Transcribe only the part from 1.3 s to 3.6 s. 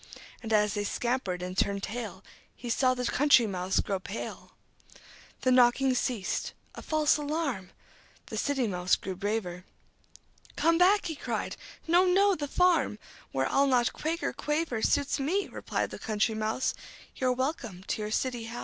and turned tail, He saw the Country